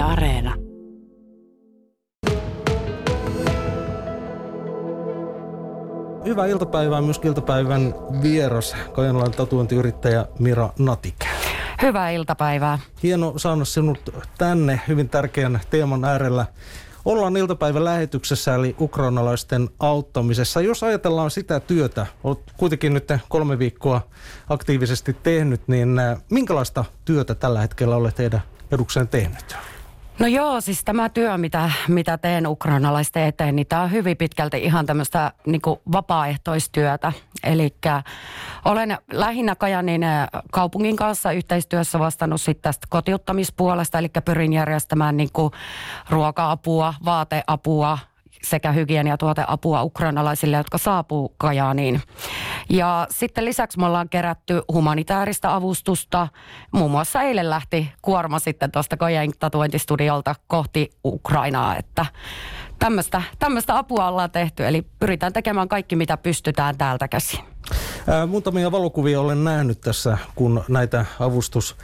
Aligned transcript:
Yle 0.00 0.08
Areena. 0.08 0.54
Hyvää 6.24 6.46
iltapäivää 6.46 7.00
myös 7.00 7.20
iltapäivän 7.24 7.94
vieras, 8.22 8.76
Kajanlain 8.92 9.32
tatuointiyrittäjä 9.32 10.26
Mira 10.38 10.70
Natik. 10.78 11.14
Hyvää 11.82 12.10
iltapäivää. 12.10 12.78
Hieno 13.02 13.32
saada 13.36 13.64
sinut 13.64 14.14
tänne 14.38 14.80
hyvin 14.88 15.08
tärkeän 15.08 15.60
teeman 15.70 16.04
äärellä. 16.04 16.46
Ollaan 17.04 17.36
iltapäivän 17.36 17.84
lähetyksessä 17.84 18.54
eli 18.54 18.76
ukrainalaisten 18.80 19.68
auttamisessa. 19.78 20.60
Jos 20.60 20.82
ajatellaan 20.82 21.30
sitä 21.30 21.60
työtä, 21.60 22.06
olet 22.24 22.38
kuitenkin 22.56 22.94
nyt 22.94 23.08
kolme 23.28 23.58
viikkoa 23.58 24.00
aktiivisesti 24.48 25.16
tehnyt, 25.22 25.68
niin 25.68 25.98
äh, 25.98 26.22
minkälaista 26.30 26.84
työtä 27.04 27.34
tällä 27.34 27.60
hetkellä 27.60 27.96
olet 27.96 28.14
teidän 28.14 28.42
edukseen 28.72 29.08
tehnyt? 29.08 29.56
No 30.20 30.26
joo, 30.26 30.60
siis 30.60 30.84
tämä 30.84 31.08
työ, 31.08 31.38
mitä, 31.38 31.70
mitä 31.88 32.18
teen 32.18 32.46
ukrainalaisten 32.46 33.22
eteen, 33.22 33.56
niin 33.56 33.66
tämä 33.66 33.82
on 33.82 33.90
hyvin 33.90 34.16
pitkälti 34.16 34.58
ihan 34.58 34.86
tämmöistä 34.86 35.32
niin 35.46 35.60
vapaaehtoistyötä. 35.92 37.12
Eli 37.44 37.74
olen 38.64 38.98
lähinnä 39.12 39.54
Kajanin 39.54 40.02
kaupungin 40.52 40.96
kanssa 40.96 41.32
yhteistyössä 41.32 41.98
vastannut 41.98 42.40
sitten 42.40 42.62
tästä 42.62 42.86
kotiuttamispuolesta, 42.90 43.98
eli 43.98 44.08
pyrin 44.24 44.52
järjestämään 44.52 45.16
niin 45.16 45.30
ruoka-apua, 46.10 46.94
vaateapua, 47.04 47.98
sekä 48.42 48.72
hygieniatuoteapua 48.72 49.82
ukrainalaisille, 49.82 50.56
jotka 50.56 50.78
saapuu 50.78 51.34
Kajaaniin. 51.38 52.02
Ja 52.70 53.06
sitten 53.10 53.44
lisäksi 53.44 53.78
me 53.78 53.86
ollaan 53.86 54.08
kerätty 54.08 54.62
humanitaarista 54.72 55.54
avustusta. 55.54 56.28
Muun 56.72 56.90
muassa 56.90 57.22
eilen 57.22 57.50
lähti 57.50 57.92
kuorma 58.02 58.38
sitten 58.38 58.70
tuosta 58.70 58.96
Kajain 58.96 59.32
tatuointistudiolta 59.38 60.34
kohti 60.46 60.90
Ukrainaa, 61.04 61.76
että 61.76 62.06
tämmöistä, 62.78 63.22
tämmöistä 63.38 63.78
apua 63.78 64.08
ollaan 64.08 64.30
tehty. 64.30 64.66
Eli 64.66 64.82
pyritään 65.00 65.32
tekemään 65.32 65.68
kaikki, 65.68 65.96
mitä 65.96 66.16
pystytään 66.16 66.78
täältä 66.78 67.08
käsin. 67.08 67.40
Ää, 68.08 68.26
muutamia 68.26 68.72
valokuvia 68.72 69.20
olen 69.20 69.44
nähnyt 69.44 69.80
tässä, 69.80 70.18
kun 70.34 70.64
näitä 70.68 71.06
avustus 71.20 71.76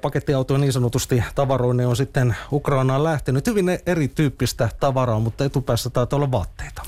pakettiautoja 0.00 0.58
niin 0.58 0.72
sanotusti 0.72 1.24
tavaroinne 1.34 1.86
on 1.86 1.96
sitten 1.96 2.36
Ukrainaan 2.52 3.04
lähtenyt. 3.04 3.46
Hyvin 3.46 3.78
erityyppistä 3.86 4.68
tavaraa, 4.80 5.20
mutta 5.20 5.44
etupäässä 5.44 5.90
taitaa 5.90 6.16
olla 6.16 6.30
vaatteita. 6.30 6.82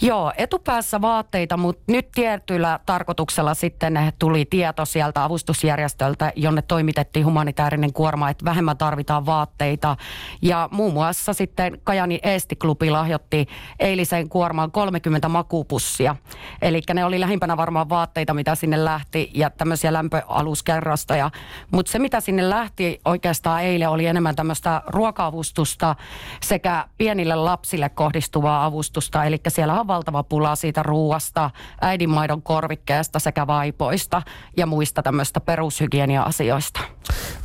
Joo, 0.00 0.32
etupäässä 0.36 1.00
vaatteita, 1.00 1.56
mutta 1.56 1.82
nyt 1.86 2.08
tietyllä 2.14 2.80
tarkoituksella 2.86 3.54
sitten 3.54 4.12
tuli 4.18 4.44
tieto 4.44 4.84
sieltä 4.84 5.24
avustusjärjestöltä, 5.24 6.32
jonne 6.36 6.62
toimitettiin 6.62 7.26
humanitaarinen 7.26 7.92
kuorma, 7.92 8.30
että 8.30 8.44
vähemmän 8.44 8.78
tarvitaan 8.78 9.26
vaatteita. 9.26 9.96
Ja 10.42 10.68
muun 10.72 10.92
muassa 10.92 11.32
sitten 11.32 11.80
Kajani 11.84 12.20
Eestiklubi 12.22 12.90
lahjoitti 12.90 13.46
eiliseen 13.78 14.28
kuormaan 14.28 14.70
30 14.70 15.28
makupussia. 15.28 16.16
Eli 16.62 16.82
ne 16.94 17.04
oli 17.04 17.20
lähimpänä 17.20 17.56
varmaan 17.56 17.88
vaatteita, 17.88 18.34
mitä 18.34 18.54
sinne 18.54 18.84
lähti 18.84 19.30
ja 19.34 19.50
tämmöisiä 19.50 19.92
lämpöaluskerrastoja. 19.92 21.30
Mutta 21.70 21.92
se, 21.92 21.98
mitä 21.98 22.20
sinne 22.30 22.50
lähti 22.50 23.00
oikeastaan 23.04 23.62
eilen 23.62 23.88
oli 23.88 24.06
enemmän 24.06 24.36
tämmöistä 24.36 24.82
ruoka-avustusta 24.86 25.96
sekä 26.42 26.86
pienille 26.98 27.34
lapsille 27.34 27.88
kohdistuvaa 27.88 28.64
avustusta. 28.64 29.24
Eli 29.24 29.40
siellä 29.48 29.80
on 29.80 29.86
valtava 29.86 30.22
pula 30.22 30.56
siitä 30.56 30.82
ruuasta, 30.82 31.50
äidinmaidon 31.80 32.42
korvikkeesta 32.42 33.18
sekä 33.18 33.46
vaipoista 33.46 34.22
ja 34.56 34.66
muista 34.66 35.02
tämmöistä 35.02 35.40
perushygienia-asioista. 35.40 36.80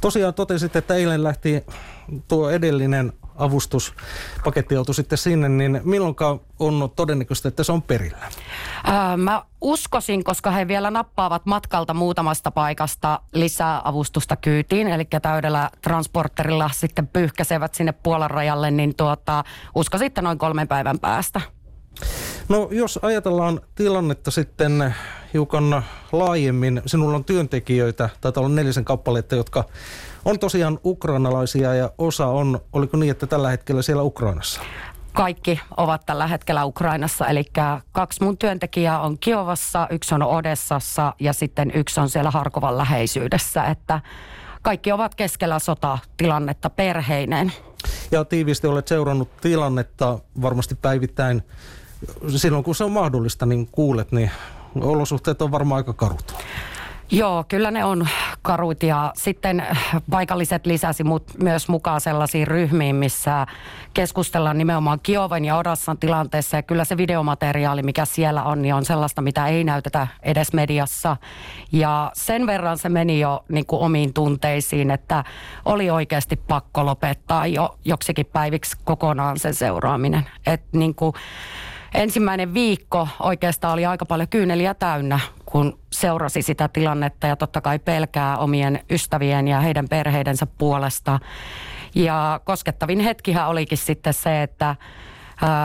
Tosiaan 0.02 0.34
totesit, 0.34 0.76
että 0.76 0.96
eilen 0.96 1.24
lähti 1.24 1.64
tuo 2.28 2.50
edellinen 2.50 3.14
avustuspaketti 3.36 4.76
joutui 4.76 4.96
sitten 4.96 5.18
sinne, 5.18 5.50
niin 5.50 5.82
milloin 5.84 6.16
on 6.60 6.92
todennäköistä, 6.96 7.48
että 7.48 7.64
se 7.64 7.72
on 7.72 7.82
perillä? 7.82 8.28
Ää, 8.84 9.18
mä 9.18 9.44
uskoisin, 9.62 10.24
koska 10.24 10.52
he 10.52 10.68
vielä 10.68 10.92
nappaavat 10.92 11.46
matkalta 11.46 11.94
muutamasta 11.94 12.52
paikasta 12.52 13.20
lisää 13.34 13.82
avustusta 13.84 14.36
kyytiin, 14.36 14.88
eli 14.88 15.08
täydellä 15.22 15.70
transporterilla 15.82 16.70
sitten 16.74 17.08
pyyhkäsevät 17.08 17.76
sinne 17.76 17.92
Puolan 17.92 18.32
rajalle, 18.32 18.72
niin 18.72 18.96
tuota, 18.96 19.44
uskoisin, 19.76 20.06
että 20.06 20.22
noin 20.22 20.38
kolmen 20.38 20.68
päivän 20.68 21.00
päästä. 21.00 21.42
No 22.50 22.68
jos 22.72 23.00
ajatellaan 23.02 23.62
tilannetta 23.76 24.32
sitten 24.32 24.96
hiukan 25.34 25.84
laajemmin, 26.12 26.82
sinulla 26.86 27.16
on 27.16 27.26
työntekijöitä, 27.26 28.10
taitaa 28.22 28.42
olla 28.42 28.56
nelisen 28.56 28.86
kappaletta, 28.86 29.36
jotka 29.36 29.64
on 30.26 30.40
tosiaan 30.40 30.80
ukrainalaisia 30.86 31.74
ja 31.74 31.92
osa 31.98 32.28
on, 32.28 32.60
oliko 32.74 32.98
niin, 32.98 33.12
että 33.12 33.28
tällä 33.28 33.50
hetkellä 33.50 33.82
siellä 33.82 34.04
Ukrainassa? 34.04 34.62
Kaikki 35.14 35.60
ovat 35.78 36.06
tällä 36.06 36.28
hetkellä 36.28 36.66
Ukrainassa, 36.66 37.28
eli 37.28 37.44
kaksi 37.92 38.24
mun 38.24 38.38
työntekijää 38.38 39.00
on 39.00 39.20
Kiovassa, 39.20 39.88
yksi 39.92 40.16
on 40.16 40.24
Odessassa 40.24 41.14
ja 41.20 41.34
sitten 41.34 41.72
yksi 41.76 42.00
on 42.00 42.10
siellä 42.10 42.32
Harkovan 42.32 42.78
läheisyydessä, 42.78 43.64
että 43.64 44.02
kaikki 44.62 44.92
ovat 44.92 45.16
keskellä 45.16 45.60
sotatilannetta 45.60 46.70
perheineen. 46.70 47.52
Ja 48.12 48.26
tiiviisti 48.26 48.68
olet 48.68 48.88
seurannut 48.88 49.38
tilannetta 49.42 50.20
varmasti 50.42 50.76
päivittäin 50.76 51.44
silloin 52.36 52.64
kun 52.64 52.76
se 52.76 52.84
on 52.84 52.92
mahdollista, 52.92 53.46
niin 53.46 53.68
kuulet, 53.72 54.12
niin 54.12 54.32
olosuhteet 54.82 55.42
on 55.42 55.52
varmaan 55.52 55.78
aika 55.78 55.94
karut. 55.94 56.36
Joo, 57.12 57.46
kyllä 57.48 57.72
ne 57.72 57.86
on 57.86 58.08
karut 58.42 58.84
ja 58.84 59.12
sitten 59.16 59.68
paikalliset 60.12 60.66
lisäsi 60.66 61.04
mut 61.04 61.24
myös 61.44 61.68
mukaan 61.68 62.02
sellaisiin 62.02 62.48
ryhmiin, 62.48 62.96
missä 62.96 63.48
keskustellaan 63.94 64.58
nimenomaan 64.58 65.00
Kioven 65.04 65.46
ja 65.46 65.58
Odassan 65.58 65.98
tilanteessa 65.98 66.58
ja 66.58 66.64
kyllä 66.64 66.86
se 66.86 66.98
videomateriaali, 66.98 67.84
mikä 67.84 68.06
siellä 68.06 68.44
on, 68.44 68.62
niin 68.62 68.76
on 68.76 68.86
sellaista, 68.86 69.22
mitä 69.22 69.48
ei 69.48 69.64
näytetä 69.64 70.08
edes 70.24 70.54
mediassa. 70.54 71.18
Ja 71.72 72.12
sen 72.14 72.48
verran 72.48 72.78
se 72.78 72.90
meni 72.90 73.20
jo 73.20 73.44
niin 73.50 73.66
kuin 73.66 73.82
omiin 73.82 74.14
tunteisiin, 74.14 74.92
että 74.92 75.24
oli 75.66 75.90
oikeasti 75.90 76.36
pakko 76.36 76.86
lopettaa 76.86 77.48
jo 77.48 77.78
joksikin 77.86 78.26
päiviksi 78.26 78.78
kokonaan 78.84 79.40
sen 79.40 79.54
seuraaminen. 79.54 80.26
Että 80.46 80.78
niin 80.78 80.96
kuin, 80.96 81.14
ensimmäinen 81.94 82.54
viikko 82.54 83.08
oikeastaan 83.20 83.74
oli 83.74 83.86
aika 83.86 84.06
paljon 84.06 84.30
kyyneliä 84.30 84.74
täynnä, 84.74 85.20
kun 85.46 85.80
seurasi 85.94 86.42
sitä 86.42 86.68
tilannetta 86.68 87.28
ja 87.28 87.36
totta 87.36 87.62
kai 87.62 87.80
pelkää 87.80 88.38
omien 88.38 88.80
ystävien 88.90 89.48
ja 89.48 89.60
heidän 89.60 89.90
perheidensä 89.90 90.46
puolesta. 90.46 91.20
Ja 91.96 92.40
koskettavin 92.44 93.00
hetkihän 93.00 93.48
olikin 93.48 93.78
sitten 93.78 94.14
se, 94.14 94.44
että 94.44 94.76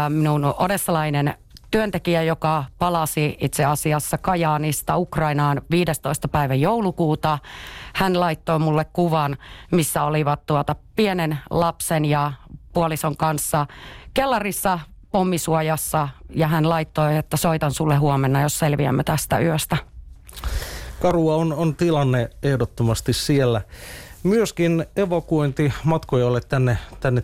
minun 0.09 0.55
odessalainen 0.59 1.35
työntekijä, 1.71 2.23
joka 2.23 2.65
palasi 2.79 3.37
itse 3.41 3.65
asiassa 3.65 4.19
Kajaanista 4.19 4.97
Ukrainaan 4.97 5.63
15. 5.71 6.29
päivä 6.29 6.55
joulukuuta. 6.55 7.39
Hän 7.95 8.21
laittoi 8.21 8.59
mulle 8.59 8.85
kuvan, 8.85 9.37
missä 9.73 10.03
olivat 10.03 10.47
tuota 10.47 10.77
pienen 10.97 11.39
lapsen 11.51 12.05
ja 12.05 12.33
puolison 12.73 13.17
kanssa 13.17 13.67
kellarissa 14.15 14.79
pommisuojassa 15.13 16.09
ja 16.31 16.49
hän 16.49 16.69
laittoi, 16.69 17.17
että 17.17 17.37
soitan 17.37 17.73
sulle 17.73 17.97
huomenna, 17.97 18.43
jos 18.43 18.59
selviämme 18.59 19.05
tästä 19.05 19.39
yöstä. 19.39 19.77
Karua 21.01 21.37
on, 21.37 21.53
on 21.53 21.77
tilanne 21.77 22.31
ehdottomasti 22.43 23.13
siellä. 23.13 23.63
Myöskin 24.23 24.87
evakuointi 24.97 25.73
matkoja 25.85 26.27
tänne, 26.49 26.79
tänne 27.01 27.23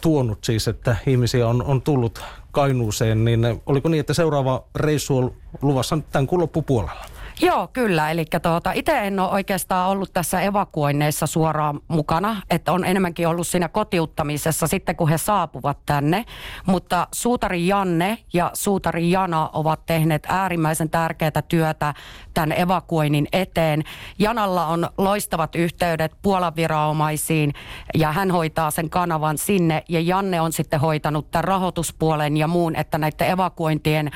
tuonut 0.00 0.44
siis, 0.44 0.68
että 0.68 0.96
ihmisiä 1.06 1.48
on, 1.48 1.62
on 1.62 1.82
tullut 1.82 2.22
Kainuuseen, 2.52 3.24
niin 3.24 3.62
oliko 3.66 3.88
niin, 3.88 4.00
että 4.00 4.14
seuraava 4.14 4.64
reissu 4.74 5.18
on 5.18 5.32
luvassa 5.62 5.98
tämän 6.12 6.26
kuun 6.26 6.40
loppupuolella? 6.40 7.15
Joo, 7.40 7.68
kyllä. 7.72 8.10
Eli 8.10 8.24
tuota, 8.42 8.72
itse 8.72 8.98
en 8.98 9.20
ole 9.20 9.30
oikeastaan 9.30 9.90
ollut 9.90 10.12
tässä 10.12 10.40
evakuoinneissa 10.40 11.26
suoraan 11.26 11.80
mukana, 11.88 12.42
että 12.50 12.72
on 12.72 12.84
enemmänkin 12.84 13.28
ollut 13.28 13.46
siinä 13.46 13.68
kotiuttamisessa 13.68 14.66
sitten, 14.66 14.96
kun 14.96 15.08
he 15.08 15.18
saapuvat 15.18 15.78
tänne. 15.86 16.24
Mutta 16.66 17.08
suutari 17.12 17.66
Janne 17.66 18.18
ja 18.32 18.50
suutari 18.54 19.10
Jana 19.10 19.50
ovat 19.52 19.86
tehneet 19.86 20.26
äärimmäisen 20.28 20.90
tärkeää 20.90 21.42
työtä 21.48 21.94
tämän 22.34 22.60
evakuoinnin 22.60 23.28
eteen. 23.32 23.82
Janalla 24.18 24.66
on 24.66 24.88
loistavat 24.98 25.54
yhteydet 25.54 26.12
Puolan 26.22 26.56
viranomaisiin 26.56 27.52
ja 27.94 28.12
hän 28.12 28.30
hoitaa 28.30 28.70
sen 28.70 28.90
kanavan 28.90 29.38
sinne. 29.38 29.82
Ja 29.88 30.00
Janne 30.00 30.40
on 30.40 30.52
sitten 30.52 30.80
hoitanut 30.80 31.30
tämän 31.30 31.44
rahoituspuolen 31.44 32.36
ja 32.36 32.48
muun, 32.48 32.76
että 32.76 32.98
näiden 32.98 33.30
evakuointien 33.30 34.10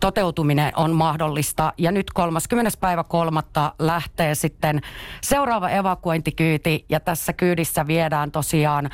toteutuminen 0.00 0.72
on 0.76 0.90
mahdollista. 0.90 1.72
Ja 1.78 1.92
nyt 1.92 2.06
30. 2.14 2.59
päivä 2.80 3.04
kolmatta 3.04 3.74
lähtee 3.78 4.34
sitten 4.34 4.80
seuraava 5.22 5.70
evakuointikyyti 5.70 6.84
ja 6.88 7.00
tässä 7.00 7.32
kyydissä 7.32 7.86
viedään 7.86 8.30
tosiaan 8.30 8.86
ö, 8.86 8.88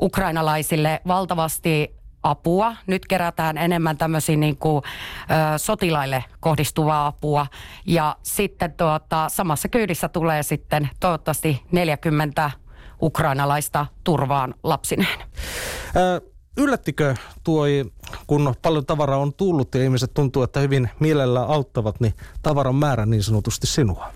ukrainalaisille 0.00 1.00
valtavasti 1.06 1.96
apua. 2.22 2.76
Nyt 2.86 3.06
kerätään 3.06 3.58
enemmän 3.58 3.96
tämmöisiä 3.98 4.36
niin 4.36 4.56
kuin, 4.56 4.82
ö, 4.84 5.58
sotilaille 5.58 6.24
kohdistuvaa 6.40 7.06
apua. 7.06 7.46
Ja 7.86 8.16
sitten 8.22 8.72
tuota, 8.72 9.28
samassa 9.28 9.68
kyydissä 9.68 10.08
tulee 10.08 10.42
sitten 10.42 10.90
toivottavasti 11.00 11.62
40 11.72 12.50
ukrainalaista 13.02 13.86
turvaan 14.04 14.54
lapsineen. 14.62 15.18
Ää, 15.94 16.20
yllättikö 16.56 17.14
tuo, 17.44 17.64
kun 18.26 18.54
paljon 18.62 18.86
tavaraa 18.86 19.18
on 19.18 19.32
tullut 19.32 19.74
ja 19.74 19.82
ihmiset 19.82 20.14
tuntuu, 20.14 20.42
että 20.42 20.60
hyvin 20.60 20.90
mielellä 21.00 21.42
auttavat, 21.42 22.00
niin 22.00 22.14
tavaran 22.42 22.74
määrä 22.74 23.06
niin 23.06 23.22
sanotusti 23.22 23.66
sinua? 23.66 24.06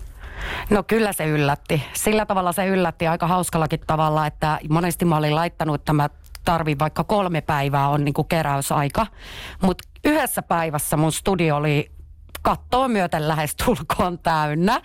No 0.69 0.83
kyllä 0.83 1.13
se 1.13 1.25
yllätti. 1.25 1.83
Sillä 1.93 2.25
tavalla 2.25 2.51
se 2.51 2.67
yllätti 2.67 3.07
aika 3.07 3.27
hauskallakin 3.27 3.79
tavalla, 3.87 4.27
että 4.27 4.59
monesti 4.69 5.05
mä 5.05 5.17
olin 5.17 5.35
laittanut, 5.35 5.75
että 5.75 5.93
mä 5.93 6.09
tarvin 6.45 6.79
vaikka 6.79 7.03
kolme 7.03 7.41
päivää 7.41 7.89
on 7.89 8.05
niin 8.05 8.13
kuin 8.13 8.27
keräysaika. 8.27 9.07
Mutta 9.61 9.83
yhdessä 10.05 10.41
päivässä 10.41 10.97
mun 10.97 11.11
studio 11.11 11.55
oli 11.55 11.91
kattoa 12.41 12.87
myöten 12.87 13.27
lähes 13.27 13.55
tulkoon 13.55 14.19
täynnä. 14.19 14.81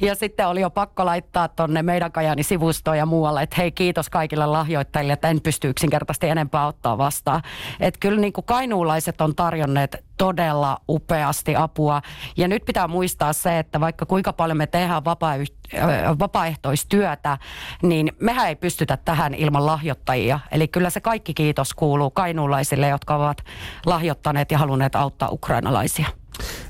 Ja 0.00 0.14
sitten 0.14 0.48
oli 0.48 0.60
jo 0.60 0.70
pakko 0.70 1.04
laittaa 1.04 1.48
tonne 1.48 1.82
meidän 1.82 2.12
Kajani 2.12 2.42
sivustoon 2.42 2.98
ja 2.98 3.06
muualle, 3.06 3.42
että 3.42 3.56
hei 3.58 3.72
kiitos 3.72 4.10
kaikille 4.10 4.46
lahjoittajille, 4.46 5.12
että 5.12 5.28
en 5.28 5.40
pysty 5.40 5.68
yksinkertaisesti 5.68 6.28
enempää 6.28 6.66
ottaa 6.66 6.98
vastaan. 6.98 7.42
Että 7.80 8.00
kyllä 8.00 8.20
niin 8.20 8.32
kuin 8.32 8.44
kainuulaiset 8.44 9.20
on 9.20 9.34
tarjonneet 9.34 10.04
todella 10.18 10.80
upeasti 10.88 11.56
apua. 11.56 12.02
Ja 12.36 12.48
nyt 12.48 12.64
pitää 12.64 12.88
muistaa 12.88 13.32
se, 13.32 13.58
että 13.58 13.80
vaikka 13.80 14.06
kuinka 14.06 14.32
paljon 14.32 14.58
me 14.58 14.66
tehdään 14.66 15.02
vapaaehtoistyötä, 16.18 17.38
niin 17.82 18.12
mehän 18.20 18.48
ei 18.48 18.56
pystytä 18.56 18.96
tähän 18.96 19.34
ilman 19.34 19.66
lahjoittajia. 19.66 20.40
Eli 20.50 20.68
kyllä 20.68 20.90
se 20.90 21.00
kaikki 21.00 21.34
kiitos 21.34 21.74
kuuluu 21.74 22.10
kainuulaisille, 22.10 22.88
jotka 22.88 23.14
ovat 23.14 23.44
lahjoittaneet 23.86 24.50
ja 24.50 24.58
halunneet 24.58 24.96
auttaa 24.96 25.28
ukrainalaisia. 25.28 26.06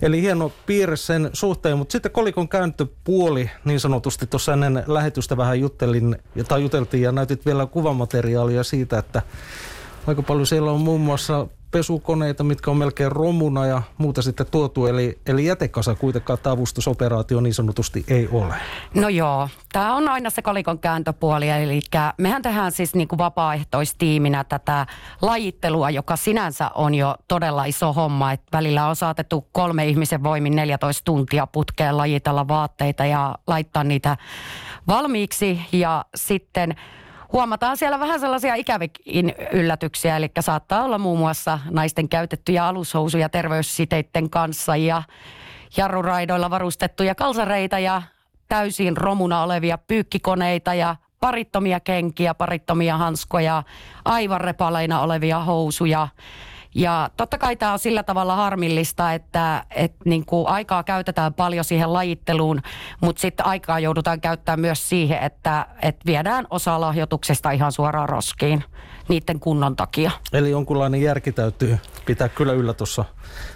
Eli 0.03 0.23
hieno 0.23 0.53
piirre 0.67 0.97
sen 0.97 1.31
suhteen, 1.33 1.79
mutta 1.79 1.93
sitten 1.93 2.13
kolikon 2.13 2.49
kääntöpuoli 2.49 3.51
niin 3.65 3.81
sanotusti 3.81 4.27
tuossa 4.27 4.53
ennen 4.53 4.85
lähetystä 4.87 5.37
vähän 5.37 5.61
juttelin, 5.61 6.17
tai 6.49 6.63
juteltiin 6.63 7.03
ja 7.03 7.13
näytit 7.13 7.47
vielä 7.47 7.67
kuvamateriaalia 7.67 8.65
siitä, 8.65 8.99
että 8.99 9.23
aika 10.07 10.23
paljon 10.23 10.47
siellä 10.47 10.71
on 10.71 10.81
muun 10.81 11.01
muassa 11.01 11.47
pesukoneita, 11.71 12.45
mitkä 12.45 12.71
on 12.71 12.77
melkein 12.77 13.13
romuna 13.13 13.67
ja 13.67 13.83
muuta 13.99 14.23
sitten 14.23 14.47
tuotu. 14.51 14.87
Eli, 14.87 15.19
eli 15.27 15.45
jätekasa 15.45 15.95
kuitenkaan 15.95 16.39
tämä 16.43 16.53
avustusoperaatio 16.53 17.41
niin 17.41 17.55
sanotusti 17.55 18.05
ei 18.09 18.29
ole. 18.33 18.55
No 18.95 19.09
joo, 19.09 19.49
tämä 19.73 19.95
on 19.95 20.09
aina 20.09 20.31
se 20.31 20.43
kolikon 20.43 20.79
kääntöpuoli. 20.79 21.49
Eli 21.49 21.81
mehän 22.19 22.43
tehdään 22.43 22.73
siis 22.73 22.95
niin 22.95 23.09
kuin 23.09 23.19
vapaaehtoistiiminä 23.19 24.45
tätä 24.45 24.87
lajittelua, 25.23 25.91
joka 25.91 26.17
sinänsä 26.17 26.71
on 26.75 26.95
jo 26.95 27.15
todella 27.29 27.65
iso 27.65 27.93
homma. 27.93 28.33
Et 28.33 28.43
välillä 28.53 28.89
on 28.89 28.97
saatettu 28.97 29.49
kolme 29.53 29.87
ihmisen 29.87 30.23
voimin 30.23 30.57
14 30.57 31.05
tuntia 31.05 31.47
putkeen 31.47 31.97
lajitella 31.97 32.49
vaatteita 32.49 33.05
ja 33.05 33.35
laittaa 33.47 33.85
niitä 33.85 34.17
valmiiksi. 34.87 35.61
Ja 35.73 36.05
sitten 36.15 36.75
huomataan 37.33 37.77
siellä 37.77 38.01
vähän 38.01 38.21
sellaisia 38.21 38.55
ikävikin 38.55 39.35
yllätyksiä, 39.53 40.17
eli 40.17 40.31
saattaa 40.41 40.85
olla 40.85 40.99
muun 40.99 41.19
muassa 41.19 41.59
naisten 41.71 42.09
käytettyjä 42.09 42.67
alushousuja 42.67 43.29
terveyssiteiden 43.29 44.31
kanssa 44.31 44.77
ja 44.77 45.03
jarruraidoilla 45.77 46.51
varustettuja 46.51 47.15
kalsareita 47.15 47.79
ja 47.79 48.03
täysin 48.49 48.97
romuna 48.97 49.43
olevia 49.43 49.79
pyykkikoneita 49.79 50.75
ja 50.75 50.97
parittomia 51.21 51.81
kenkiä, 51.81 52.35
parittomia 52.35 52.97
hanskoja, 52.97 53.63
aivan 54.05 54.41
repaleina 54.41 55.01
olevia 55.01 55.39
housuja 55.39 56.09
ja 56.79 57.11
totta 57.17 57.39
kai 57.39 57.57
tämä 57.57 57.73
on 57.73 57.79
sillä 57.79 58.03
tavalla 58.03 58.37
harmillista, 58.37 59.13
että, 59.13 59.65
että 59.75 59.99
niin 60.05 60.27
kuin 60.27 60.49
aikaa 60.49 60.85
käytetään 60.85 61.35
paljon 61.35 61.65
siihen 61.65 61.93
lajitteluun, 61.93 62.63
mutta 63.01 63.21
sitten 63.21 63.47
aikaa 63.47 63.79
joudutaan 63.79 64.21
käyttämään 64.21 64.61
myös 64.61 64.89
siihen, 64.89 65.19
että, 65.23 65.67
että 65.83 66.07
viedään 66.07 66.47
osa 66.51 66.81
lahjoituksesta 66.81 67.51
ihan 67.51 67.73
suoraan 67.73 68.09
roskiin 68.09 68.65
niiden 69.09 69.41
kunnon 69.41 69.77
takia. 69.77 70.11
Eli 70.33 70.51
jonkunlainen 70.51 71.03
järki 71.03 71.33
täytyy 71.33 71.79
pitää 72.07 72.29
kyllä 72.29 72.53
yllä 72.53 72.75
tuossa, 72.75 73.05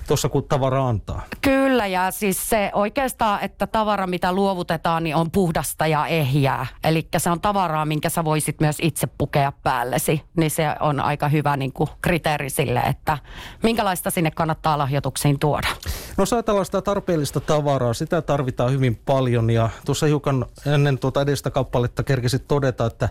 tuossa 0.09 0.29
kun 0.29 0.45
tavara 0.45 0.89
antaa. 0.89 1.23
Kyllä, 1.41 1.87
ja 1.87 2.11
siis 2.11 2.51
se 2.51 2.71
oikeastaan, 2.75 3.41
että 3.43 3.67
tavara, 3.67 4.07
mitä 4.07 4.33
luovutetaan, 4.33 5.05
niin 5.05 5.17
on 5.17 5.31
puhdasta 5.31 5.87
ja 5.87 6.07
ehjää. 6.07 6.67
Eli 6.85 7.09
se 7.17 7.31
on 7.31 7.41
tavaraa, 7.41 7.85
minkä 7.85 8.09
sä 8.09 8.25
voisit 8.25 8.61
myös 8.61 8.77
itse 8.83 9.07
pukea 9.07 9.53
päällesi. 9.63 10.23
Niin 10.37 10.51
se 10.51 10.67
on 10.81 11.01
aika 11.01 11.29
hyvä 11.29 11.57
niin 11.57 11.73
kuin 11.73 11.91
kriteeri 12.03 12.51
sille, 12.51 12.81
että 12.81 13.19
minkälaista 13.63 14.11
sinne 14.11 14.31
kannattaa 14.31 14.79
lahjoituksiin 14.79 15.39
tuoda. 15.39 15.69
No 16.17 16.25
ajatellaan 16.33 16.67
sitä 16.67 16.83
tarpeellista 16.83 17.41
tavaraa, 17.41 17.95
sitä 17.95 18.23
tarvitaan 18.23 18.73
hyvin 18.73 18.97
paljon. 18.97 19.51
Ja 19.51 19.69
tuossa 19.85 20.07
hiukan 20.07 20.47
ennen 20.67 20.99
tuota 20.99 21.23
edestä 21.23 21.51
kappaletta 21.51 22.03
kerkisit 22.03 22.49
todeta, 22.49 22.87
että 22.87 23.09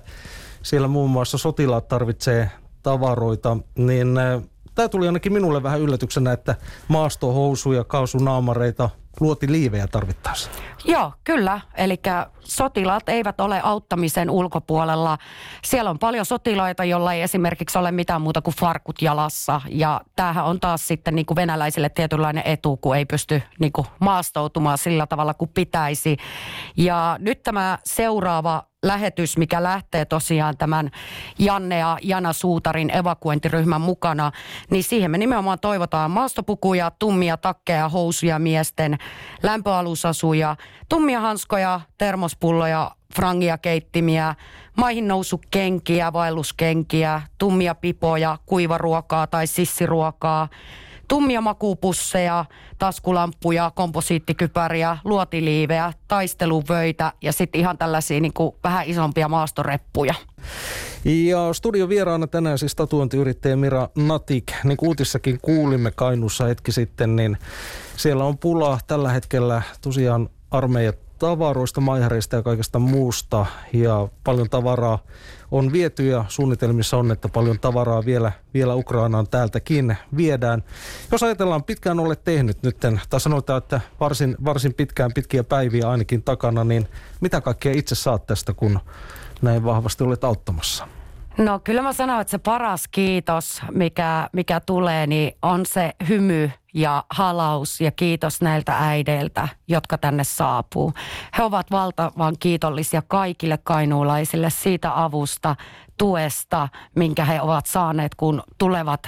siellä 0.63 0.87
muun 0.87 1.09
muassa 1.09 1.37
sotilaat 1.37 1.87
tarvitsee 1.87 2.51
tavaroita, 2.83 3.57
niin 3.75 4.17
äh, 4.17 4.41
tämä 4.75 4.89
tuli 4.89 5.07
ainakin 5.07 5.33
minulle 5.33 5.63
vähän 5.63 5.81
yllätyksenä, 5.81 6.31
että 6.31 6.55
maastohousuja, 6.87 7.83
kaasunaamareita, 7.83 8.89
luotiliivejä 9.19 9.87
tarvittaessa. 9.87 10.49
Joo, 10.85 11.13
kyllä. 11.23 11.61
Eli 11.77 11.99
sotilaat 12.39 13.09
eivät 13.09 13.41
ole 13.41 13.61
auttamisen 13.63 14.29
ulkopuolella. 14.29 15.17
Siellä 15.63 15.89
on 15.89 15.99
paljon 15.99 16.25
sotilaita, 16.25 16.83
joilla 16.83 17.13
ei 17.13 17.21
esimerkiksi 17.21 17.77
ole 17.77 17.91
mitään 17.91 18.21
muuta 18.21 18.41
kuin 18.41 18.55
farkut 18.55 19.01
jalassa. 19.01 19.61
Ja 19.69 20.01
tämähän 20.15 20.45
on 20.45 20.59
taas 20.59 20.87
sitten 20.87 21.15
niin 21.15 21.25
kuin 21.25 21.35
venäläisille 21.35 21.89
tietynlainen 21.89 22.43
etu, 22.45 22.77
kun 22.77 22.95
ei 22.95 23.05
pysty 23.05 23.41
niin 23.59 23.71
kuin 23.71 23.87
maastoutumaan 23.99 24.77
sillä 24.77 25.07
tavalla 25.07 25.33
kuin 25.33 25.51
pitäisi. 25.53 26.17
Ja 26.77 27.17
nyt 27.19 27.43
tämä 27.43 27.77
seuraava 27.85 28.70
lähetys, 28.83 29.37
mikä 29.37 29.63
lähtee 29.63 30.05
tosiaan 30.05 30.57
tämän 30.57 30.91
Janne 31.39 31.79
ja 31.79 31.97
Jana 32.01 32.33
Suutarin 32.33 32.95
evakuointiryhmän 32.97 33.81
mukana, 33.81 34.31
niin 34.69 34.83
siihen 34.83 35.11
me 35.11 35.17
nimenomaan 35.17 35.59
toivotaan 35.59 36.11
maastopukuja, 36.11 36.91
tummia 36.99 37.37
takkeja, 37.37 37.89
housuja 37.89 38.39
miesten, 38.39 38.97
lämpöalusasuja, 39.43 40.55
tummia 40.89 41.19
hanskoja, 41.19 41.81
termospulloja, 41.97 42.91
frangia 43.15 43.57
keittimiä, 43.57 44.35
maihin 44.77 45.07
nousu 45.07 45.41
kenkiä, 45.51 46.13
vaelluskenkiä, 46.13 47.21
tummia 47.37 47.75
pipoja, 47.75 48.37
kuivaruokaa 48.45 49.27
tai 49.27 49.47
sissiruokaa, 49.47 50.47
tummia 51.11 51.41
makuupusseja, 51.41 52.45
taskulamppuja, 52.77 53.71
komposiittikypäriä, 53.75 54.97
luotiliivejä, 55.03 55.93
taisteluvöitä 56.07 57.13
ja 57.21 57.33
sitten 57.33 57.61
ihan 57.61 57.77
tällaisia 57.77 58.19
niin 58.19 58.33
kuin 58.33 58.55
vähän 58.63 58.87
isompia 58.87 59.27
maastoreppuja. 59.27 60.13
Ja 61.05 61.53
studion 61.53 61.89
vieraana 61.89 62.27
tänään 62.27 62.57
siis 62.57 62.75
tatuointiyrittäjä 62.75 63.55
Mira 63.55 63.89
Natik. 63.95 64.43
Niin 64.63 64.77
kuin 64.77 64.87
uutissakin 64.87 65.39
kuulimme 65.41 65.91
Kainuussa 65.91 66.45
hetki 66.45 66.71
sitten, 66.71 67.15
niin 67.15 67.37
siellä 67.97 68.23
on 68.23 68.37
pula 68.37 68.79
tällä 68.87 69.11
hetkellä 69.11 69.61
tosiaan 69.81 70.29
armeijat 70.51 71.10
tavaroista, 71.21 71.81
maihareista 71.81 72.35
ja 72.35 72.41
kaikesta 72.41 72.79
muusta. 72.79 73.45
Ja 73.73 74.07
paljon 74.23 74.49
tavaraa 74.49 74.99
on 75.51 75.71
viety 75.71 76.07
ja 76.07 76.25
suunnitelmissa 76.27 76.97
on, 76.97 77.11
että 77.11 77.29
paljon 77.29 77.59
tavaraa 77.59 78.05
vielä, 78.05 78.31
vielä 78.53 78.75
Ukrainaan 78.75 79.27
täältäkin 79.27 79.97
viedään. 80.17 80.63
Jos 81.11 81.23
ajatellaan, 81.23 81.63
pitkään 81.63 81.99
olet 81.99 82.23
tehnyt 82.23 82.63
nyt, 82.63 82.77
tai 83.09 83.19
sanotaan, 83.19 83.57
että 83.57 83.81
varsin, 83.99 84.37
varsin 84.45 84.73
pitkään 84.73 85.11
pitkiä 85.13 85.43
päiviä 85.43 85.89
ainakin 85.89 86.23
takana, 86.23 86.63
niin 86.63 86.87
mitä 87.21 87.41
kaikkea 87.41 87.73
itse 87.75 87.95
saat 87.95 88.27
tästä, 88.27 88.53
kun 88.53 88.79
näin 89.41 89.63
vahvasti 89.63 90.03
olet 90.03 90.23
auttamassa? 90.23 90.87
No 91.37 91.59
kyllä 91.59 91.81
mä 91.81 91.93
sanon, 91.93 92.21
että 92.21 92.31
se 92.31 92.37
paras 92.37 92.87
kiitos, 92.87 93.61
mikä, 93.71 94.29
mikä 94.33 94.59
tulee, 94.59 95.07
niin 95.07 95.37
on 95.41 95.65
se 95.65 95.91
hymy 96.09 96.51
ja 96.73 97.03
halaus 97.09 97.81
ja 97.81 97.91
kiitos 97.91 98.41
näiltä 98.41 98.77
äideiltä, 98.79 99.47
jotka 99.67 99.97
tänne 99.97 100.23
saapuu. 100.23 100.93
He 101.37 101.43
ovat 101.43 101.71
valtavan 101.71 102.35
kiitollisia 102.39 103.01
kaikille 103.07 103.59
kainuulaisille 103.63 104.49
siitä 104.49 105.03
avusta, 105.03 105.55
tuesta, 105.97 106.67
minkä 106.95 107.25
he 107.25 107.41
ovat 107.41 107.65
saaneet, 107.65 108.15
kun 108.15 108.43
tulevat 108.57 109.07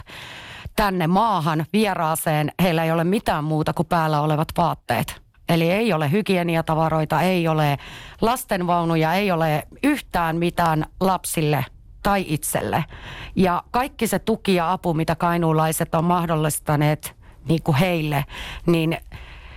tänne 0.75 1.08
maahan 1.08 1.65
vieraaseen. 1.74 2.51
Heillä 2.62 2.84
ei 2.84 2.91
ole 2.91 3.03
mitään 3.03 3.43
muuta 3.43 3.74
kuin 3.74 3.88
päällä 3.88 4.22
olevat 4.22 4.48
vaatteet. 4.58 5.24
Eli 5.50 5.72
ei 5.72 5.93
ole 5.93 6.12
hygieniatavaroita, 6.12 7.22
ei 7.22 7.48
ole 7.48 7.77
lastenvaunuja, 8.22 9.13
ei 9.13 9.32
ole 9.32 9.67
yhtään 9.84 10.36
mitään 10.36 10.86
lapsille 11.00 11.65
tai 12.03 12.25
itselle. 12.27 12.86
Ja 13.36 13.63
kaikki 13.72 14.08
se 14.08 14.20
tuki 14.20 14.55
ja 14.55 14.72
apu, 14.72 14.93
mitä 14.93 15.15
kainuulaiset 15.15 15.96
on 15.96 16.03
mahdollistaneet 16.03 17.23
niin 17.47 17.63
kuin 17.63 17.77
heille, 17.77 18.25
niin 18.65 18.97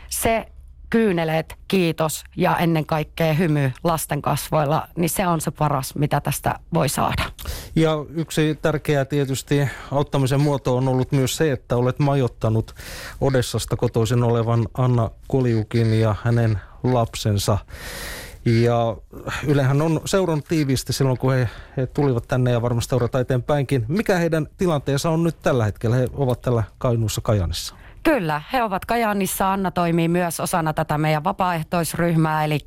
se 0.08 0.46
kyyneleet, 0.90 1.56
kiitos 1.68 2.24
ja 2.36 2.56
ennen 2.56 2.86
kaikkea 2.86 3.32
hymy 3.32 3.72
lasten 3.84 4.22
kasvoilla, 4.22 4.88
niin 4.96 5.10
se 5.10 5.26
on 5.26 5.40
se 5.40 5.50
paras, 5.50 5.94
mitä 5.94 6.20
tästä 6.20 6.54
voi 6.74 6.88
saada. 6.88 7.22
Ja 7.76 8.04
yksi 8.14 8.58
tärkeä 8.62 9.04
tietysti 9.04 9.68
auttamisen 9.92 10.40
muoto 10.40 10.76
on 10.76 10.88
ollut 10.88 11.12
myös 11.12 11.36
se, 11.36 11.52
että 11.52 11.76
olet 11.76 11.98
majottanut 11.98 12.74
Odessasta 13.20 13.76
kotoisin 13.76 14.22
olevan 14.22 14.68
Anna 14.74 15.10
Koljukin 15.28 16.00
ja 16.00 16.14
hänen 16.22 16.60
lapsensa. 16.82 17.58
Ja 18.46 18.96
Ylehän 19.46 19.82
on 19.82 20.00
seurannut 20.04 20.44
tiiviisti 20.44 20.92
silloin, 20.92 21.18
kun 21.18 21.32
he, 21.34 21.48
he 21.76 21.86
tulivat 21.86 22.28
tänne 22.28 22.50
ja 22.50 22.62
varmasti 22.62 22.90
seurata 22.90 23.20
eteenpäinkin. 23.20 23.84
Mikä 23.88 24.16
heidän 24.16 24.46
tilanteensa 24.56 25.10
on 25.10 25.22
nyt 25.22 25.36
tällä 25.42 25.64
hetkellä? 25.64 25.96
He 25.96 26.08
ovat 26.12 26.40
tällä 26.40 26.62
Kainuussa 26.78 27.20
Kajanissa. 27.20 27.74
Kyllä, 28.06 28.42
he 28.52 28.62
ovat 28.62 28.84
Kajaanissa. 28.84 29.52
Anna 29.52 29.70
toimii 29.70 30.08
myös 30.08 30.40
osana 30.40 30.72
tätä 30.72 30.98
meidän 30.98 31.24
vapaaehtoisryhmää, 31.24 32.44
eli 32.44 32.58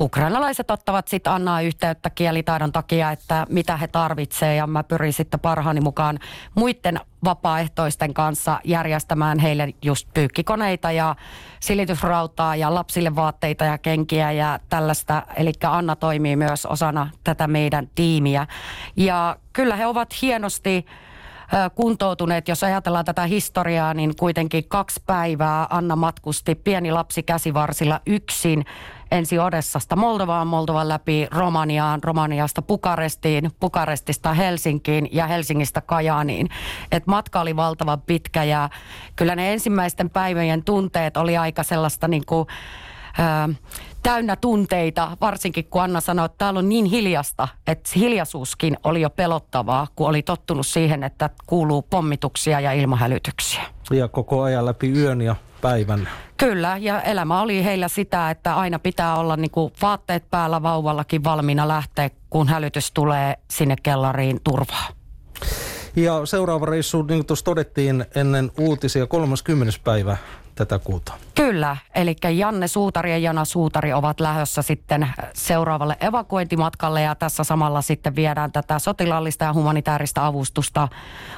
ukrainalaiset 0.00 0.70
ottavat 0.70 1.08
sitten 1.08 1.32
Annaa 1.32 1.60
yhteyttä 1.60 2.10
kielitaidon 2.10 2.72
takia, 2.72 3.10
että 3.10 3.46
mitä 3.48 3.76
he 3.76 3.88
tarvitsevat, 3.88 4.56
ja 4.56 4.66
mä 4.66 4.84
pyrin 4.84 5.12
sitten 5.12 5.40
parhaani 5.40 5.80
mukaan 5.80 6.18
muiden 6.54 7.00
vapaaehtoisten 7.24 8.14
kanssa 8.14 8.60
järjestämään 8.64 9.38
heille 9.38 9.74
just 9.82 10.08
pyykkikoneita 10.14 10.92
ja 10.92 11.16
silitysrautaa 11.60 12.56
ja 12.56 12.74
lapsille 12.74 13.16
vaatteita 13.16 13.64
ja 13.64 13.78
kenkiä 13.78 14.32
ja 14.32 14.58
tällaista. 14.68 15.22
Eli 15.36 15.52
Anna 15.64 15.96
toimii 15.96 16.36
myös 16.36 16.66
osana 16.66 17.10
tätä 17.24 17.46
meidän 17.46 17.88
tiimiä. 17.94 18.46
Ja 18.96 19.36
kyllä 19.52 19.76
he 19.76 19.86
ovat 19.86 20.22
hienosti 20.22 20.86
kuntoutuneet. 21.74 22.48
Jos 22.48 22.64
ajatellaan 22.64 23.04
tätä 23.04 23.22
historiaa, 23.22 23.94
niin 23.94 24.16
kuitenkin 24.16 24.64
kaksi 24.68 25.02
päivää 25.06 25.66
Anna 25.70 25.96
matkusti 25.96 26.54
pieni 26.54 26.92
lapsi 26.92 27.22
käsivarsilla 27.22 28.00
yksin 28.06 28.64
ensi 29.10 29.38
Odessasta 29.38 29.96
Moldovaan, 29.96 30.46
Moldovan 30.46 30.88
läpi 30.88 31.26
Romaniaan, 31.30 32.02
Romaniasta 32.04 32.62
Bukarestiin, 32.62 33.50
Bukarestista 33.60 34.34
Helsinkiin 34.34 35.08
ja 35.12 35.26
Helsingistä 35.26 35.80
Kajaaniin. 35.80 36.48
Et 36.92 37.06
matka 37.06 37.40
oli 37.40 37.56
valtavan 37.56 38.00
pitkä 38.00 38.44
ja 38.44 38.70
kyllä 39.16 39.36
ne 39.36 39.52
ensimmäisten 39.52 40.10
päivien 40.10 40.64
tunteet 40.64 41.16
oli 41.16 41.36
aika 41.36 41.62
sellaista 41.62 42.08
niin 42.08 42.26
kuin, 42.26 42.46
täynnä 44.02 44.36
tunteita, 44.36 45.16
varsinkin 45.20 45.64
kun 45.64 45.82
Anna 45.82 46.00
sanoi, 46.00 46.26
että 46.26 46.38
täällä 46.38 46.58
on 46.58 46.68
niin 46.68 46.84
hiljasta, 46.84 47.48
että 47.66 47.90
hiljaisuuskin 47.96 48.76
oli 48.84 49.00
jo 49.00 49.10
pelottavaa, 49.10 49.86
kun 49.96 50.08
oli 50.08 50.22
tottunut 50.22 50.66
siihen, 50.66 51.02
että 51.04 51.30
kuuluu 51.46 51.82
pommituksia 51.82 52.60
ja 52.60 52.72
ilmahälytyksiä. 52.72 53.62
Ja 53.90 54.08
koko 54.08 54.42
ajan 54.42 54.66
läpi 54.66 54.90
yön 54.90 55.20
ja 55.20 55.36
päivän. 55.60 56.08
Kyllä, 56.36 56.76
ja 56.80 57.02
elämä 57.02 57.42
oli 57.42 57.64
heillä 57.64 57.88
sitä, 57.88 58.30
että 58.30 58.56
aina 58.56 58.78
pitää 58.78 59.16
olla 59.16 59.36
niin 59.36 59.50
kuin 59.50 59.72
vaatteet 59.82 60.30
päällä 60.30 60.62
vauvallakin 60.62 61.24
valmiina 61.24 61.68
lähteä, 61.68 62.10
kun 62.30 62.48
hälytys 62.48 62.92
tulee 62.92 63.34
sinne 63.50 63.76
kellariin 63.82 64.40
turvaa. 64.44 64.88
Ja 65.96 66.26
seuraava 66.26 66.66
reissu, 66.66 67.02
niin 67.02 67.18
kuin 67.18 67.26
tuossa 67.26 67.44
todettiin 67.44 68.04
ennen 68.14 68.50
uutisia, 68.58 69.06
30. 69.06 69.72
päivä 69.84 70.16
tätä 70.58 70.78
kuuta. 70.78 71.12
Kyllä, 71.34 71.76
eli 71.94 72.16
Janne 72.36 72.68
Suutari 72.68 73.10
ja 73.10 73.18
Jana 73.18 73.44
Suutari 73.44 73.92
ovat 73.92 74.20
lähdössä 74.20 74.62
sitten 74.62 75.08
seuraavalle 75.34 75.96
evakuointimatkalle 76.00 77.02
ja 77.02 77.14
tässä 77.14 77.44
samalla 77.44 77.82
sitten 77.82 78.16
viedään 78.16 78.52
tätä 78.52 78.78
sotilaallista 78.78 79.44
ja 79.44 79.52
humanitaarista 79.52 80.26
avustusta 80.26 80.88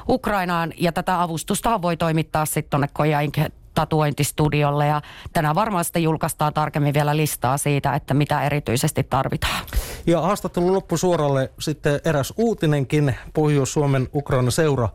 Ukrainaan 0.08 0.72
ja 0.76 0.92
tätä 0.92 1.22
avustusta 1.22 1.82
voi 1.82 1.96
toimittaa 1.96 2.46
sitten 2.46 2.70
tuonne 2.70 2.88
Kojain 2.92 3.32
tatuointistudiolle 3.74 4.86
ja 4.86 5.02
tänään 5.32 5.54
varmaan 5.54 5.84
sitten 5.84 6.02
julkaistaan 6.02 6.54
tarkemmin 6.54 6.94
vielä 6.94 7.16
listaa 7.16 7.58
siitä, 7.58 7.94
että 7.94 8.14
mitä 8.14 8.42
erityisesti 8.42 9.04
tarvitaan. 9.04 9.64
Ja 10.06 10.20
haastattelun 10.20 10.74
loppusuoralle 10.74 11.50
sitten 11.58 12.00
eräs 12.04 12.34
uutinenkin 12.36 13.14
Pohjois-Suomen 13.34 14.08
Ukraina 14.14 14.50
seura 14.50 14.88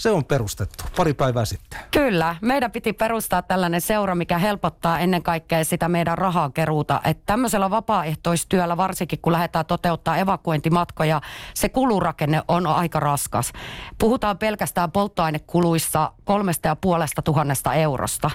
se 0.00 0.10
on 0.10 0.24
perustettu 0.24 0.84
pari 0.96 1.14
päivää 1.14 1.44
sitten. 1.44 1.80
Kyllä, 1.90 2.36
meidän 2.40 2.70
piti 2.70 2.92
perustaa 2.92 3.42
tällainen 3.42 3.80
seura, 3.80 4.14
mikä 4.14 4.38
helpottaa 4.38 4.98
ennen 4.98 5.22
kaikkea 5.22 5.64
sitä 5.64 5.88
meidän 5.88 6.16
keruuta. 6.54 7.00
Että 7.04 7.22
tämmöisellä 7.26 7.70
vapaaehtoistyöllä, 7.70 8.76
varsinkin 8.76 9.18
kun 9.22 9.32
lähdetään 9.32 9.66
toteuttaa 9.66 10.16
evakuointimatkoja, 10.16 11.20
se 11.54 11.68
kulurakenne 11.68 12.42
on 12.48 12.66
aika 12.66 13.00
raskas. 13.00 13.52
Puhutaan 13.98 14.38
pelkästään 14.38 14.92
polttoainekuluissa 14.92 16.12
kolmesta 16.24 16.68
ja 16.68 16.76
puolesta 16.76 17.22
tuhannesta 17.22 17.74
eurosta. 17.74 18.30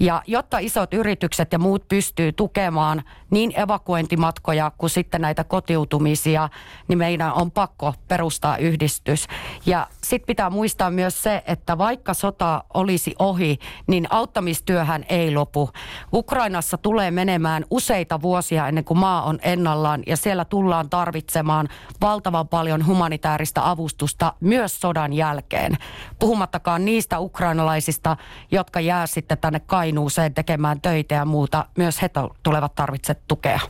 Ja 0.00 0.22
jotta 0.26 0.58
isot 0.58 0.94
yritykset 0.94 1.52
ja 1.52 1.58
muut 1.58 1.88
pystyy 1.88 2.32
tukemaan 2.32 3.02
niin 3.30 3.60
evakuointimatkoja 3.60 4.72
kuin 4.78 4.90
sitten 4.90 5.20
näitä 5.20 5.44
kotiutumisia, 5.44 6.48
niin 6.88 6.98
meidän 6.98 7.32
on 7.32 7.50
pakko 7.50 7.94
perustaa 8.08 8.56
yhdistys. 8.56 9.26
Ja 9.66 9.86
sitten 10.10 10.26
pitää 10.26 10.50
muistaa 10.50 10.90
myös 10.90 11.22
se, 11.22 11.42
että 11.46 11.78
vaikka 11.78 12.14
sota 12.14 12.64
olisi 12.74 13.14
ohi, 13.18 13.58
niin 13.86 14.06
auttamistyöhän 14.10 15.04
ei 15.08 15.34
lopu. 15.34 15.70
Ukrainassa 16.12 16.78
tulee 16.78 17.10
menemään 17.10 17.64
useita 17.70 18.22
vuosia 18.22 18.68
ennen 18.68 18.84
kuin 18.84 18.98
maa 18.98 19.22
on 19.22 19.38
ennallaan 19.42 20.02
ja 20.06 20.16
siellä 20.16 20.44
tullaan 20.44 20.90
tarvitsemaan 20.90 21.68
valtavan 22.00 22.48
paljon 22.48 22.86
humanitaarista 22.86 23.70
avustusta 23.70 24.32
myös 24.40 24.80
sodan 24.80 25.12
jälkeen. 25.12 25.76
Puhumattakaan 26.18 26.84
niistä 26.84 27.18
ukrainalaisista, 27.18 28.16
jotka 28.50 28.80
jää 28.80 29.06
sitten 29.06 29.38
tänne 29.38 29.60
Kainuuseen 29.60 30.34
tekemään 30.34 30.80
töitä 30.80 31.14
ja 31.14 31.24
muuta. 31.24 31.66
Myös 31.78 32.02
he 32.02 32.10
tulevat 32.42 32.74
tarvitsemaan 32.74 33.24
tukea. 33.28 33.60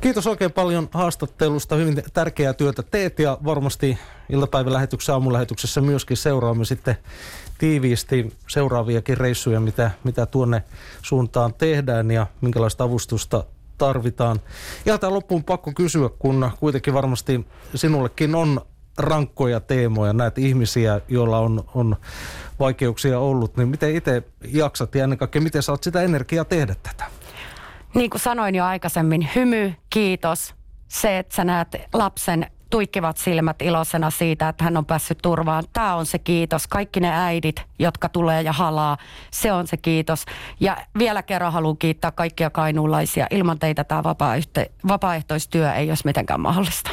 Kiitos 0.00 0.26
oikein 0.26 0.52
paljon 0.52 0.88
haastattelusta. 0.92 1.74
Hyvin 1.76 2.02
tärkeää 2.12 2.52
työtä 2.52 2.82
teet 2.82 3.18
ja 3.18 3.38
varmasti 3.44 3.98
iltapäivälähetyksessä, 4.32 5.12
aamulähetyksessä 5.12 5.80
myöskin 5.80 6.16
seuraamme 6.16 6.64
sitten 6.64 6.96
tiiviisti 7.58 8.32
seuraaviakin 8.48 9.18
reissuja, 9.18 9.60
mitä, 9.60 9.90
mitä 10.04 10.26
tuonne 10.26 10.62
suuntaan 11.02 11.54
tehdään 11.54 12.10
ja 12.10 12.26
minkälaista 12.40 12.84
avustusta 12.84 13.44
tarvitaan. 13.78 14.40
Ja 14.84 14.98
tämä 14.98 15.14
loppuun 15.14 15.44
pakko 15.44 15.72
kysyä, 15.76 16.08
kun 16.18 16.50
kuitenkin 16.60 16.94
varmasti 16.94 17.46
sinullekin 17.74 18.34
on 18.34 18.60
rankkoja 18.98 19.60
teemoja, 19.60 20.12
näet 20.12 20.38
ihmisiä, 20.38 21.00
joilla 21.08 21.38
on, 21.38 21.64
on 21.74 21.96
vaikeuksia 22.60 23.18
ollut, 23.18 23.56
niin 23.56 23.68
miten 23.68 23.96
itse 23.96 24.22
jaksat 24.46 24.94
ja 24.94 25.04
ennen 25.04 25.18
kaikkea 25.18 25.42
miten 25.42 25.62
saat 25.62 25.82
sitä 25.82 26.02
energiaa 26.02 26.44
tehdä 26.44 26.74
tätä? 26.82 27.04
Niin 27.94 28.10
kuin 28.10 28.20
sanoin 28.20 28.54
jo 28.54 28.64
aikaisemmin, 28.64 29.28
hymy, 29.34 29.74
kiitos. 29.90 30.54
Se, 30.88 31.18
että 31.18 31.34
sä 31.34 31.44
näet 31.44 31.68
lapsen 31.92 32.46
tuikkivat 32.72 33.16
silmät 33.16 33.62
iloisena 33.62 34.10
siitä, 34.10 34.48
että 34.48 34.64
hän 34.64 34.76
on 34.76 34.86
päässyt 34.86 35.18
turvaan. 35.22 35.64
Tämä 35.72 35.94
on 35.94 36.06
se 36.06 36.18
kiitos. 36.18 36.66
Kaikki 36.66 37.00
ne 37.00 37.10
äidit, 37.12 37.62
jotka 37.78 38.08
tulee 38.08 38.42
ja 38.42 38.52
halaa, 38.52 38.96
se 39.30 39.52
on 39.52 39.66
se 39.66 39.76
kiitos. 39.76 40.24
Ja 40.60 40.76
vielä 40.98 41.22
kerran 41.22 41.52
haluan 41.52 41.76
kiittää 41.76 42.10
kaikkia 42.10 42.50
kainuulaisia. 42.50 43.26
Ilman 43.30 43.58
teitä 43.58 43.84
tämä 43.84 44.02
vapaaehtoistyö 44.88 45.72
ei 45.72 45.88
olisi 45.88 46.06
mitenkään 46.06 46.40
mahdollista. 46.40 46.90